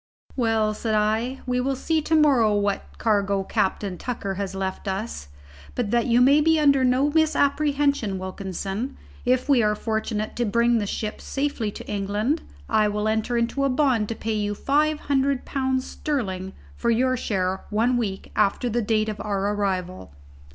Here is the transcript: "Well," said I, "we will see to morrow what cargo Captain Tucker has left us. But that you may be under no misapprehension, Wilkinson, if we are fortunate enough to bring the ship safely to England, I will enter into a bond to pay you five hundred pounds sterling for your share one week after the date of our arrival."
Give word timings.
"Well," 0.35 0.73
said 0.73 0.95
I, 0.95 1.41
"we 1.45 1.61
will 1.61 1.75
see 1.75 2.01
to 2.01 2.15
morrow 2.15 2.55
what 2.55 2.97
cargo 2.97 3.43
Captain 3.43 3.99
Tucker 3.99 4.33
has 4.33 4.55
left 4.55 4.87
us. 4.87 5.27
But 5.75 5.91
that 5.91 6.07
you 6.07 6.21
may 6.21 6.41
be 6.41 6.59
under 6.59 6.83
no 6.83 7.11
misapprehension, 7.11 8.17
Wilkinson, 8.17 8.97
if 9.25 9.47
we 9.47 9.61
are 9.61 9.75
fortunate 9.75 10.23
enough 10.23 10.35
to 10.37 10.45
bring 10.45 10.79
the 10.79 10.87
ship 10.87 11.21
safely 11.21 11.69
to 11.73 11.85
England, 11.87 12.41
I 12.67 12.87
will 12.87 13.07
enter 13.07 13.37
into 13.37 13.63
a 13.63 13.69
bond 13.69 14.09
to 14.09 14.15
pay 14.15 14.33
you 14.33 14.55
five 14.55 15.01
hundred 15.01 15.45
pounds 15.45 15.85
sterling 15.85 16.53
for 16.75 16.89
your 16.89 17.15
share 17.15 17.65
one 17.69 17.95
week 17.95 18.31
after 18.35 18.71
the 18.71 18.81
date 18.81 19.07
of 19.07 19.21
our 19.21 19.53
arrival." 19.53 20.15